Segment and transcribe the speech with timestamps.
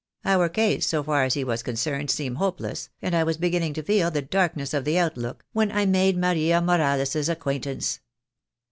[0.25, 3.83] Our case, so far as he was concerned, seemed hopeless, and I was beginning to
[3.83, 7.99] feel the darkness of the outlook, when I made Maria Morales' acquaintance.